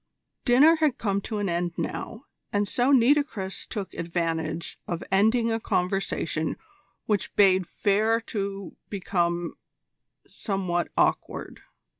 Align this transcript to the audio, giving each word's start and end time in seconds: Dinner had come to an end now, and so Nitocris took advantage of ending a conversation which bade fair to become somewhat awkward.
Dinner 0.45 0.77
had 0.77 0.97
come 0.97 1.21
to 1.21 1.37
an 1.37 1.47
end 1.47 1.73
now, 1.77 2.25
and 2.51 2.67
so 2.67 2.91
Nitocris 2.91 3.67
took 3.67 3.93
advantage 3.93 4.79
of 4.87 5.03
ending 5.11 5.51
a 5.51 5.59
conversation 5.59 6.57
which 7.05 7.35
bade 7.35 7.67
fair 7.67 8.19
to 8.21 8.75
become 8.89 9.53
somewhat 10.25 10.87
awkward. 10.97 11.61